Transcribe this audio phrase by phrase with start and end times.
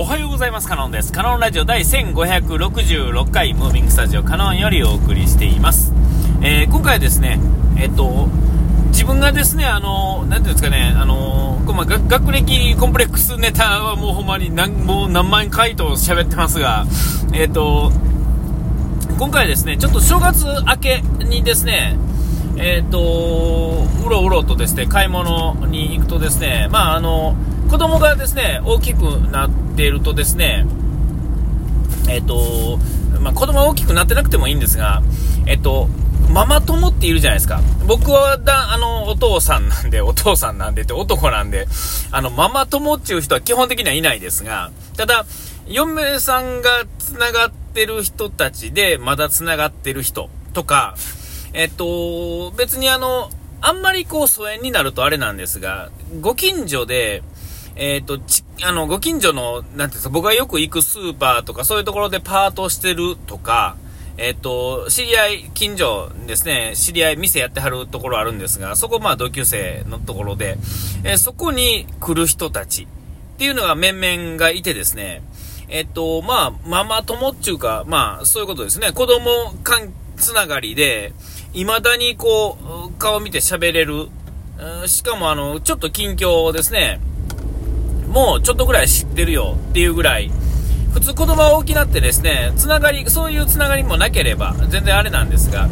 [0.00, 0.68] おはようございます。
[0.68, 1.12] カノンです。
[1.12, 5.92] カノンラジオ第1566回ムービングスタジオカノンよりお送りしています。
[6.40, 7.40] えー、今回はですね、
[7.76, 8.28] えっと、
[8.90, 16.86] 自分がですね、あの、なていうんですかね、あの、まあ、学歴コンプレックスネタはもうほんまに何、もう何万回と喋ってますが、
[17.32, 17.90] えっと、
[19.18, 21.98] 今回ですね、ちょっと正月明けにですね、
[22.56, 27.34] えっ、と、うろうろとですね、買い物に行くとですね、まあ、あの、
[27.68, 30.66] 子供がですね、大きくなっているとですね、
[32.08, 32.78] えっ、と、
[33.20, 35.02] まあ、子供が大きくなってなくてもいいんですが、
[35.46, 35.88] えっ、と、
[36.30, 37.60] ママ友っているじゃないですか。
[37.86, 41.66] 僕はだ、あの、お父さんなんで、お父さんなんでって男なんで、
[42.10, 45.26] あの、ママ友っていう人は基本的にはいないですが、ただ、
[45.66, 50.96] 嫁さんが繋がってる人たちで、まだ繋がってる人とか、
[51.52, 53.30] えっと、別にあの、
[53.60, 57.22] あんまりこう疎遠になるとあれなんですが、ご近所で、
[57.78, 63.76] えっ、と、ち、あの、ご近所の、なんていうんですか、僕がよく行くスーパーとか、そういうところでパートしてるとか、
[64.16, 70.58] えっ、と、知り合い、近所ですね、知り合い、店やってはるところあるんですが、そこまあ同級生のところで、
[71.04, 72.86] えー、そこに来る人たちっ
[73.38, 75.22] ていうのが面々がいてですね、
[75.68, 81.12] えっ、と、まあ、ママ友っていうか、まあ、そういうことですね、子供間つながりで、
[81.52, 82.58] 未だにこ
[82.90, 84.08] う、顔見て喋れる。
[84.86, 87.00] しかもあの、ちょっと近況ですね。
[88.08, 90.30] もうちょっとぐらい知ってるよっていうぐらい。
[90.92, 95.68] 普通子供が大きくなってですね、つながり、そういうつながりもなければ、全然あれなんですが、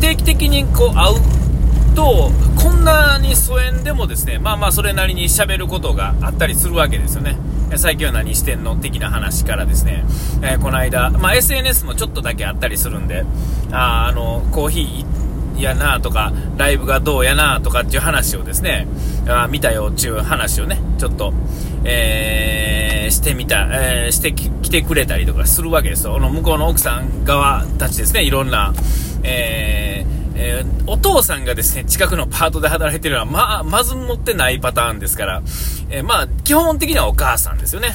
[0.00, 7.38] 定期的にこう会うと、こんなに疎遠でもですね、まあまあそれなりに喋ることがあったりするわけですよね。
[7.76, 10.04] 最近は何してんの的な話からですね、
[10.42, 13.24] えー、この間、まあ、SNS もちょっとだけあったりするんで、
[13.72, 15.25] ああの、コーヒー
[15.62, 18.86] やなとか、ライブがどうやなとかっていう話をですね、
[19.28, 21.32] あ見たよっていう話をね、ちょっと、
[21.84, 26.16] えー、してみた、えー、してきてくれたりとかするわけですよ。
[26.16, 28.72] あの向こうの奥さん側たちですね、いろんな、
[29.22, 35.42] えーえー、お父さんがですね、近くのパートで働いてるのは、まあ、まず持ってないパターンですから、
[35.88, 37.94] えー、まあ、基本的にはお母さんですよね。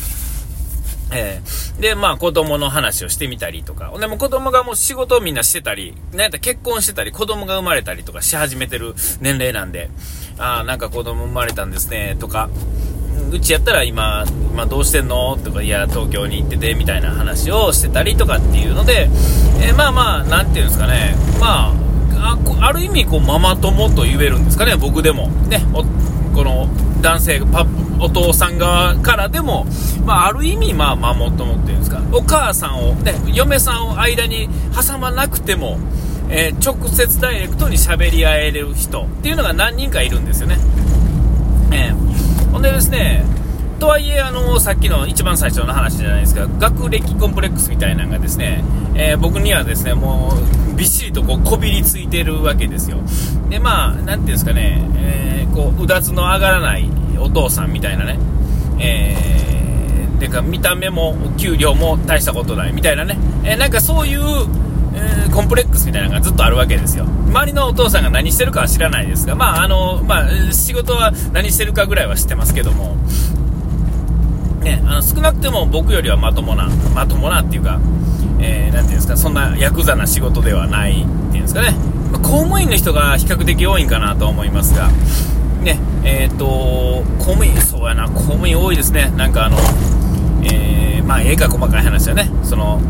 [1.13, 3.91] えー、で、まあ、子供の話をしてみたりとか。
[3.99, 9.89] でも子供がもう仕事をみんなしてたり、なんやったら結婚してたり、子供が生まれたりとかし始めてる年齢なんで、
[10.37, 12.49] ああ、なんか子供生まれたんですね、とか。
[13.31, 15.37] うちやったら今、今どうしてんの？
[15.37, 19.09] とか、いや、東京に行ってて、みたいな話をしてたりとかっていうので、
[19.61, 21.73] えー、まあまあ、なんていうんですかね、まあ、
[22.23, 25.27] あある意味こうママ友と言えるんですかね僕でも。
[25.27, 25.59] ね
[26.33, 26.67] この
[27.01, 27.65] 男性パ
[27.99, 29.65] お父さん側からでも、
[30.05, 32.01] まあ、ある意味まあママ友っていうんですか。
[32.11, 35.77] お母さんを、ね、嫁さんを間に挟まなくても、
[36.29, 40.57] えー、直接ダイレクトに喋り合える人っていうのが何人かいるんですよね、
[41.73, 43.23] えー、ほんでですね
[43.91, 48.63] はいえ、あのさっきの一番最初の話じゃないですか、学歴コンプレックスみたいなのがですね、
[48.95, 50.31] えー、僕にはですね、も
[50.71, 52.99] う、びっしりとこう、こびりついてるわけですよ。
[53.49, 58.17] で、まあ、なんていうんですかね、えー、こう、うだつの上がらないお父さんみたいなね、
[58.79, 64.21] えー、てか、見た目も、給料も大したことないみたいなね、え、なんかそういう、
[64.93, 67.03] えー、コンプレックスみたいなのがずっとあるわけですよ。
[67.27, 72.95] 周りのお父さんが何してるかは知らないですが、まあ、あの、まあ、仕事は何してるかぐらいは知ってますけども、
[74.61, 77.79] ね、あの少なくても僕よりはまともな、まともなっていうか、
[78.39, 81.71] えー、ていうんですか、そんなヤクザな仕事ではないっていうんですかね、
[82.11, 84.89] まあ、公務員の人が比較的多いんかなと思いますが、
[85.63, 89.57] ね、えっ、ー、と、公務員、そうやな、公務員多いですね、なんかあの、
[90.43, 92.81] えー、まあ、ええか細かい話はね、その、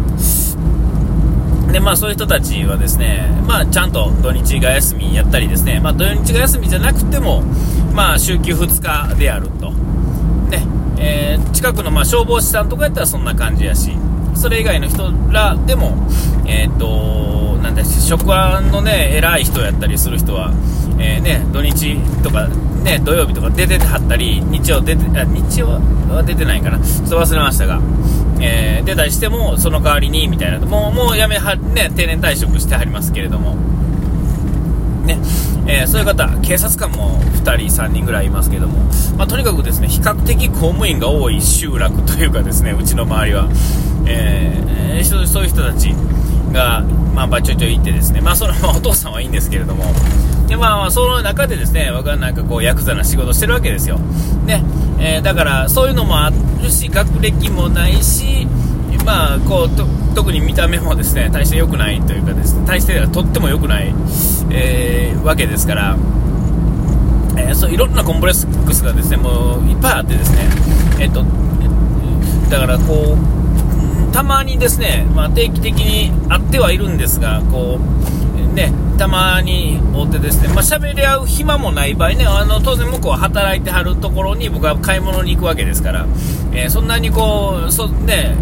[1.72, 7.44] で、まあそういう人たちはですね、まあちゃんと土日が休みやったりですね、まあ土日が休みじゃなくても、
[7.94, 9.72] まあ週休2日であると。
[10.50, 10.66] ね。
[11.02, 13.92] えー、近くのまあ消防士さんとかやったらそんな感じやし、
[14.36, 16.08] それ以外の人らでも、
[16.46, 20.54] えー、っと、なんだ職場のね、偉い人やったりする人は、
[21.00, 22.48] えー、ね、土日とか、
[22.84, 25.80] ね、土曜日とか出てはったり、日曜出て、あ、日曜
[26.10, 26.80] は出てないかな。
[26.80, 27.82] ちょっと忘れましたが、
[28.40, 33.56] えー、出たりしても、その代わりに、みたいな、もう、もうやめは、ね、定年退職してはりますけれども、
[35.06, 35.18] ね、
[35.68, 38.80] えー、そういう方、警察官も2人、3人ぐらいいますけども、
[39.18, 43.48] まあ、とにかくですね、比較的公務員が多い集落というかですね、うちの周りは、
[44.06, 45.94] えー、そういう人たち
[46.52, 49.86] が、まあ、ちょいちょいいてですね、まあ、その、お父さんはいいんですけれども、
[50.48, 54.00] で、まあ、その中でですね、僕はなんかこう、ヤクザな仕事してるわけですよ。
[54.46, 54.64] ね、
[55.00, 56.32] えー、だから、そういうのもあ
[56.62, 58.48] るし、学歴もないし、
[59.06, 63.94] まあ、こう特に見た目もですね大して良くないというかですね大してはとっても良くない、
[64.54, 65.98] えー、わけですから、
[67.38, 70.50] えー、そういろんなコンプレックスがですねもういっぱいあってですね、
[71.00, 71.24] えーと、
[72.50, 86.06] だからこう、たまにですね、まあ、定期的に会ってはいるんですが、こう、ね、たまに会ってですね、まあ、喋り合う暇もない場合ね、あの、当然向こう働いてはるところに僕は買い物に行くわけですから、
[86.52, 88.36] えー、そんなにこう、そ、ね、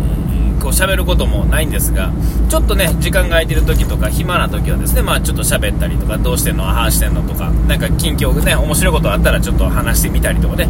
[0.60, 2.12] こう喋ることもないんですが、
[2.50, 10.70] ちょっとね、時間が空いてる時とか、暇な時はですね、まあちょっと喋ったりとか、どうしてんの、ああしてんのとか、なんか近況ね、面白いことあったらちょっと話してみたりとかね、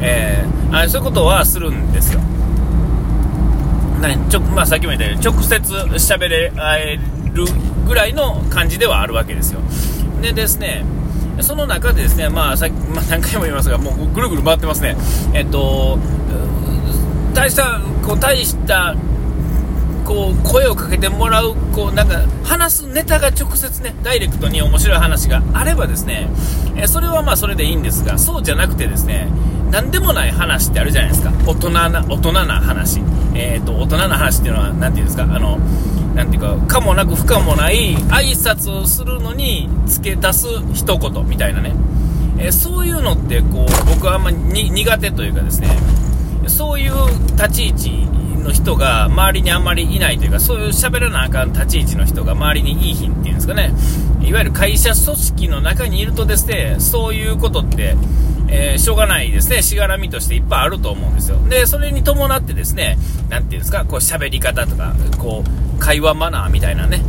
[0.00, 2.20] えー、あそういうことはするんですよ。
[4.00, 5.74] ね、ちょまあ、さっきも言ったように、直接
[6.14, 6.50] 喋れ
[7.34, 7.44] る
[7.86, 9.60] ぐらいの感じではあるわけですよ。
[10.22, 10.84] でですね、
[11.40, 14.96] その中でですね、まあ、さまあ、何回も言いますが、もうぐるぐる回ってますね。
[15.34, 15.98] えっと、
[17.34, 18.94] 大した、こう、大した
[20.10, 26.28] こう声をかけてもらうこうなんか話すネタが直接ねダイレクトに面白い話があればですね、
[26.76, 29.28] えそれはまあそれでいいんですがそうじゃなくてですね
[29.70, 31.30] 何でもない話ってあるじゃないですか。
[31.46, 33.00] 大人な大人な話、
[33.36, 35.58] えーと、大人な話っていうのは何て言うんですかあの
[36.16, 41.72] なていうかかもなく不可もない挨拶をするのに付け足す一言みたいなね、
[42.36, 45.68] えー、そういうのってこう僕はあんまり苦手というかですね
[46.48, 46.92] そういう
[47.36, 53.72] 立ち位置の人が周りにあんまりいないというか、そういう喋らなあかん立ち位置の人が周りにいい品っていうんですかね、
[54.22, 57.96] いわゆる会社組織の中にいるとですね、そういうことって、
[58.48, 61.38] えー、しょうがないですね、しがらみとしていっぱいあると思うんですよ。
[61.48, 62.98] で、それに伴ってですね、
[63.28, 67.02] なんていうんですか、こう喋り方とか、こう、会話マナーみたいなね、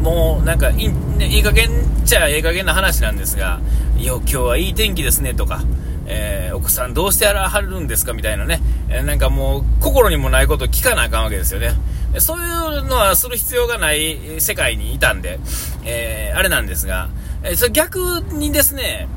[0.00, 0.88] もうなんかいい、
[1.18, 1.72] ね、いい加減っ
[2.04, 3.60] ちゃええ加減な話なんですが、
[3.98, 5.62] いや、今日はいい天気ですねとか、
[6.10, 11.72] えー、奥さんどうしてやらはるんですかみたいなね、えー、なんかもう心にもないことを聞かなあかんわけですよね。
[12.18, 15.38] そういうのはする必要がない世界にいたんで、
[15.84, 17.08] えー、あれなんですが、
[17.44, 19.08] えそれ逆にですね、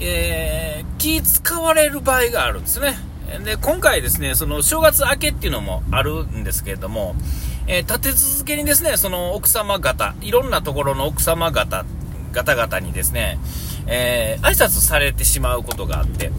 [0.00, 2.98] え気使われる場合があるんですね。
[3.44, 7.14] で、今回ですね、その正月明けっていうのもあるんですけれども、
[7.68, 11.84] え立て続けにですね、その奥様方、いろんなところの奥様方、
[12.32, 13.38] 方々にですね、
[13.90, 16.30] えー、挨拶されてしまうことがあって、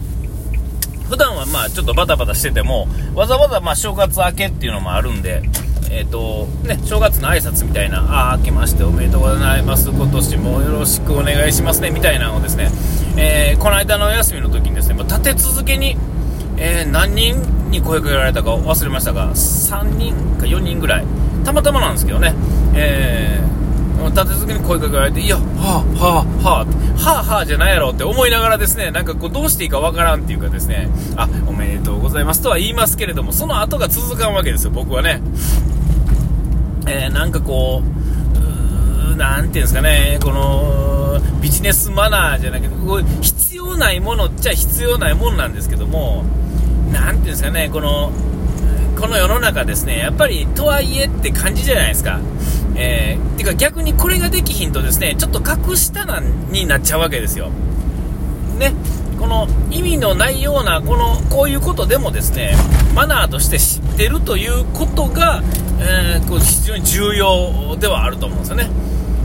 [1.08, 5.42] 普段はまあちょっとバタバタしてても、わざわざま正月明けっていうのもあるんで、
[5.90, 12.70] えっ、ー、と、ね、正月の挨拶みたいな、ああ、明けましておめでとうございます、今年もよろしくお願いしますね、みたいなのをですね、
[13.18, 15.98] えー、この間のお休みの時にですね、もう立て続けに、
[16.56, 21.04] えー、何人に声かけられたか忘れましたが、3人か4人ぐらい、
[21.44, 22.34] たまたまなんですけどね、
[22.74, 23.61] えー
[24.10, 35.20] 立て続けに声かけられて、いや、はあ、はあ、はあ、はあ、はあじゃないやろって思いながらですね、なんかこうどうしていいかわからんっていうかですね、あ、おめでとうございますとは言いますけれども、その後が続かんわけですよ、僕はね。
[36.86, 46.24] えー、なんかこう、うなんていうんですかね、この、ビジネスマナーじゃなくて、こう必要ないものっちゃ必要ないもんなんですけども、
[46.92, 48.12] なんていうんですかね、この、
[48.98, 52.20] この世の中ですね、やっぱりとはいえって感じじゃないですか。
[52.74, 57.50] えー、てか逆にこれができひんとですね、ちょっと格下なになっちゃうわけですよ。
[58.58, 58.72] ね、
[59.18, 62.56] この意味のないような、この、こういうことでもですね、
[62.94, 65.42] マナーとして知ってるということが、
[65.80, 68.70] えー、こう非常に重要ではあると思うんですよね。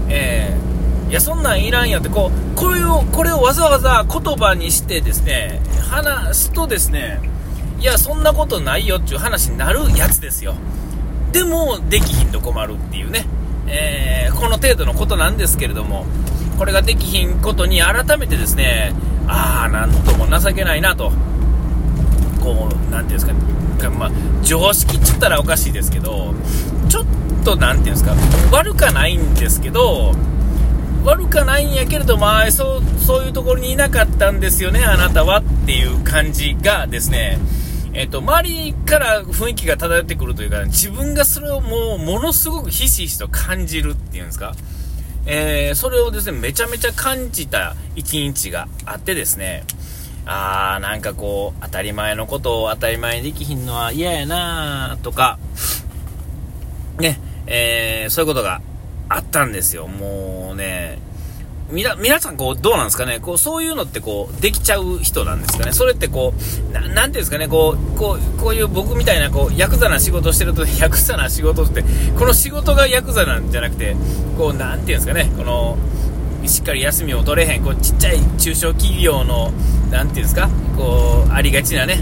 [0.09, 7.19] えー、いや、そんなんいらんやって、こう、これを、これをわざわざ言葉にしてですね、話すとですね、
[7.79, 10.55] いや、そんなことないよっていう話になるやつですよ。
[11.31, 13.25] でも、できひんと困るっていうね。
[14.57, 16.05] の程度のことなんですけれども、
[16.57, 18.93] これができひんことに改めてですね、
[19.27, 21.11] ああ、なんとも情けないなと、
[22.41, 23.33] こう、なんていうんで
[23.77, 24.11] すか、まあ、
[24.41, 26.33] 常識って言ったらおかしいですけど、
[26.89, 27.05] ちょっ
[27.45, 28.15] と、なんていうんですか、
[28.51, 30.15] 悪かないんですけど、
[31.05, 37.37] 悪かないんやけれども、あそうそういうところにいなかったんですよね、あなたはっていう感じがですね、
[37.97, 44.53] えっと、周りから雰囲気が漂ってくるというか、自分がそれをもう、ものすごくひしひしと感じるっていうんですか？
[45.25, 49.63] えー、それをですね、めちゃめちゃ感じた一日があってですね、
[50.27, 55.39] あー、なんかこう、当たり前のことを当たり前にできひんのは嫌やなとか、
[56.99, 58.61] ね、えー、そういうことが
[59.09, 59.87] あったんですよ。
[59.87, 60.99] もうね、
[61.71, 63.19] みな、皆さんこう、どうなんですかね？
[63.19, 65.73] こう、そういうのってこう、できちゃう人なんですかね？
[65.73, 66.33] それってこ
[66.69, 67.49] う、ななんていうんですかね？
[67.49, 71.83] こう、こう、こういう僕みたいなこう、ヤクザな仕事してると、 ヤクザな仕事って、
[72.17, 73.97] この仕事がヤクザなんじゃなくて、
[74.37, 75.29] こう、なんていうんですかね？
[75.37, 75.77] この、
[76.45, 79.51] しっかり休みを取れへん、こう、ちっちゃい中小企業の、
[79.91, 80.47] なんていうんですか？
[80.77, 81.99] こう、ありがちなね、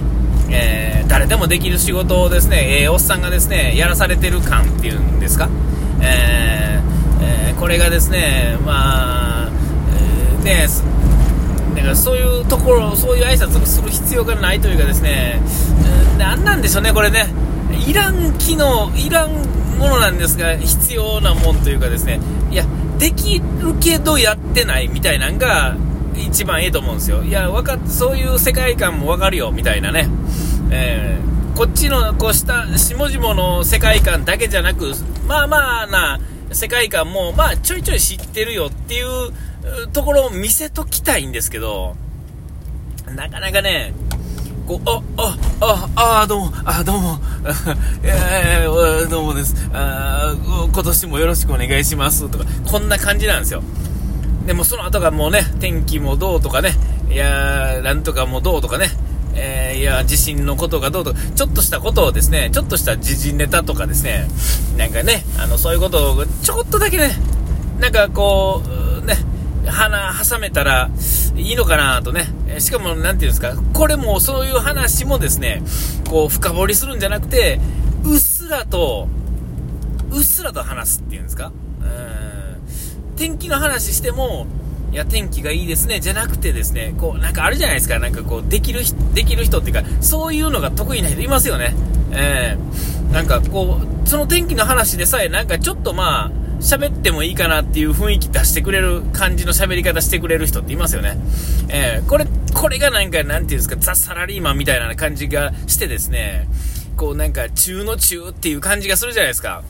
[0.52, 5.50] えー、誰でもできる仕事をですね、ええー、おっさんがですね、やらされてる感っていうんですか？
[6.02, 9.52] えー、えー、これがですね、まあ、
[10.46, 10.68] ね、
[11.76, 15.42] だからそういうところ、そういう挨拶をする必要がないというかですね、
[16.20, 17.28] なんなんでしょうね、これね。
[17.88, 19.32] いらん機能、いらん
[19.78, 22.20] ものなんですが、必要なもんというかですね、
[22.52, 22.66] いや、
[23.00, 25.76] できるけどやってないみたいなんが、
[26.16, 27.24] 一番ええと思うんですよ。
[27.24, 30.08] いや、わかっそういう世界観もわかるよ、みたいなね。
[30.70, 34.94] えー、こっちの、こうした、下々の世界観だけじゃなく、
[35.28, 36.20] まあまあな、
[36.52, 39.06] 世界観も、まあちょいちょい知ってるよっていう
[39.94, 41.96] ところを見せときたいんですけど、
[43.16, 43.94] なかなかね、
[44.68, 47.20] こう、あ、あ、あ、あ、どうも、あ、どうも、
[48.04, 49.56] えー、どうもです。
[49.74, 50.36] あ
[50.74, 52.28] 今年もよろしくお願いします。
[52.30, 53.62] とか、こんな感じなんですよ。
[54.48, 56.76] でもその後がもうね、天気もどうとかね、
[57.12, 58.92] いやなんとかもどうとかね、
[59.36, 64.28] えー、いや、地震のことがどうとか、ちょっとしたことをですね、ちょっとした時事ネタとかですね、
[64.78, 67.12] なんかね、あの、そういうことをちょっとだけね、
[67.80, 68.85] なんかこう、
[69.66, 70.90] 鼻挟めたら
[71.36, 72.28] いいのかなとね、
[72.60, 75.62] しかも、なんていうんですか、これもそういう話もですね、
[76.10, 77.60] こう、深掘りするんじゃなくて、
[78.04, 79.08] うっすらと、
[80.12, 81.84] うっすらと話すっていうんですか、う
[83.14, 83.16] ん。
[83.18, 84.48] 天気の話しても、
[84.92, 88.82] いや、天気がいいですね、じゃなくてですね、こう、なんかあるじゃないですか、なんかこう、できる、
[89.14, 91.76] できる人っていうか、そういうのが得意な人いますよね。
[92.12, 101.18] えー、なんかこう、その天気の話でさえ、なんかちょっとまあ、喋ってもいいかなっていう雰囲気出してくれる感じの喋り方してくれる人っていますよね。
[101.70, 106.48] えー、これ、これがなんか、なんていうんですか、ザ・サラリーマンみたいな感じがしてですね、
[106.98, 109.64] こうなんか中の中っていう感じがするじゃないですか。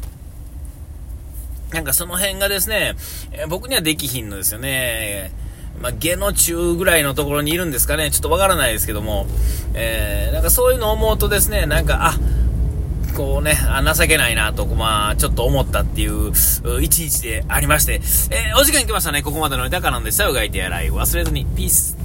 [1.71, 2.95] なんかその辺がですね、
[3.31, 5.31] え僕にはできひんのですよね。
[5.81, 8.09] まあ、下の中ぐらいのところにいるんですかね。
[8.11, 9.27] ちょっとわからないですけども、
[9.73, 12.19] えー、なんかそういうのを思うとですね、なんか、あ、
[13.15, 13.57] こうね、
[13.95, 16.31] 情けないなと、まあ、ちょっと思ったっていう
[16.81, 19.23] 一日でありまして、えー、お時間来ましたね。
[19.23, 20.27] ここまでのネタカなんでした。
[20.27, 21.45] うがいてやらい忘れずに。
[21.45, 22.04] ピース。